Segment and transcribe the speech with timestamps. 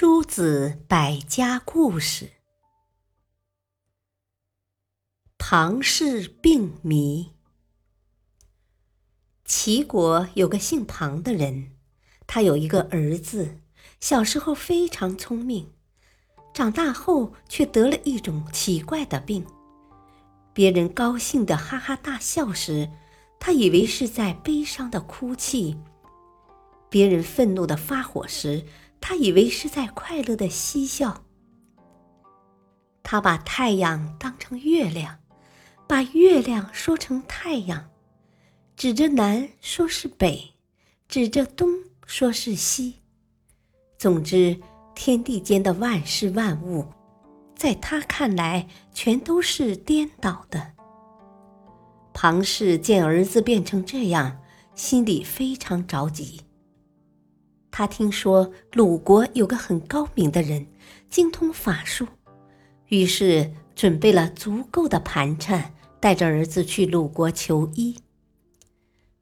[0.00, 2.30] 诸子百家故事：
[5.36, 7.32] 庞氏病谜。
[9.44, 11.72] 齐国有个姓庞的人，
[12.28, 13.58] 他有一个儿子，
[13.98, 15.72] 小时候非常聪明，
[16.54, 19.44] 长大后却得了一种奇怪的病。
[20.52, 22.88] 别人高兴的哈哈大笑时，
[23.40, 25.76] 他以为是在悲伤的哭泣；
[26.88, 28.64] 别人愤怒的发火时，
[29.00, 31.24] 他以为是在快乐的嬉笑。
[33.02, 35.18] 他把太阳当成月亮，
[35.86, 37.88] 把月亮说成太阳，
[38.76, 40.54] 指着南说是北，
[41.08, 41.68] 指着东
[42.04, 42.96] 说是西。
[43.96, 44.60] 总之，
[44.94, 46.86] 天地间的万事万物，
[47.56, 50.72] 在他看来全都是颠倒的。
[52.12, 54.40] 庞氏见儿子变成这样，
[54.74, 56.42] 心里非常着急。
[57.78, 60.66] 他听说鲁国有个很高明的人，
[61.08, 62.04] 精通法术，
[62.88, 67.96] 于是准备了足够的盘缠，带着儿子去鲁国求医。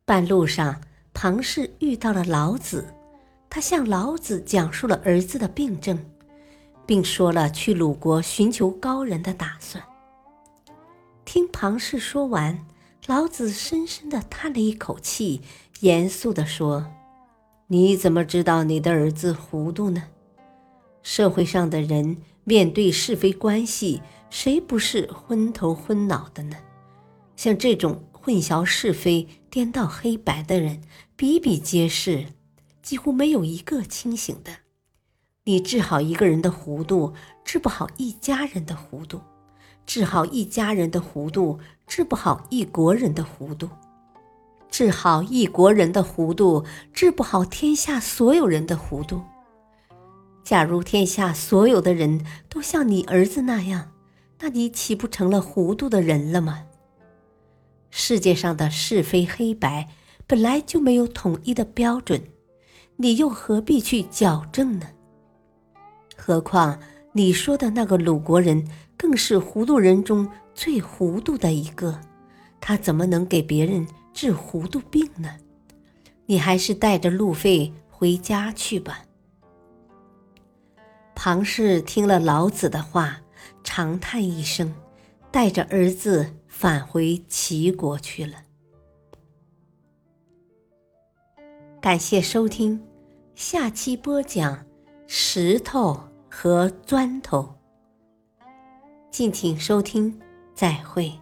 [0.06, 0.80] 半路上，
[1.12, 2.86] 庞氏遇到了老子，
[3.50, 6.02] 他向老子讲述了儿子的病症，
[6.86, 9.84] 并说了去鲁国寻求高人的打算。
[11.26, 12.66] 听庞氏说完，
[13.06, 15.42] 老子深深的叹了一口气，
[15.80, 16.90] 严肃地说。
[17.68, 20.04] 你怎么知道你的儿子糊涂呢？
[21.02, 24.00] 社会上的人面对是非关系，
[24.30, 26.56] 谁不是昏头昏脑的呢？
[27.34, 30.80] 像这种混淆是非、颠倒黑白的人
[31.16, 32.26] 比比皆是，
[32.82, 34.52] 几乎没有一个清醒的。
[35.42, 39.18] 你治好一个人的糊涂，治不好一家人的糊涂；
[39.84, 43.68] 治好一家人的糊涂，治不好一国人的糊涂。
[44.78, 49.22] 治好一国人的糊涂，治不好天下所有人的糊涂。
[50.44, 53.92] 假如天下所有的人都像你儿子那样，
[54.38, 56.64] 那你岂不成了糊涂的人了吗？
[57.88, 59.88] 世界上的是非黑白
[60.26, 62.20] 本来就没有统一的标准，
[62.96, 64.88] 你又何必去矫正呢？
[66.18, 66.78] 何况
[67.14, 68.68] 你说的那个鲁国人，
[68.98, 71.98] 更是糊涂人中最糊涂的一个，
[72.60, 73.86] 他怎么能给别人？
[74.16, 75.36] 治糊涂病呢？
[76.24, 79.04] 你还是带着路费回家去吧。
[81.14, 83.20] 庞氏听了老子的话，
[83.62, 84.74] 长叹一声，
[85.30, 88.38] 带着儿子返回齐国去了。
[91.78, 92.82] 感谢收听，
[93.34, 94.64] 下期播讲
[95.06, 96.00] 石头
[96.30, 97.54] 和砖头。
[99.10, 100.18] 敬请收听，
[100.54, 101.12] 再会。